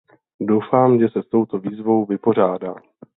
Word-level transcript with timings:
Doufám, 0.41 0.99
že 0.99 1.09
se 1.09 1.23
s 1.23 1.27
touto 1.27 1.57
výzvou 1.59 2.05
vypořádá. 2.05 2.75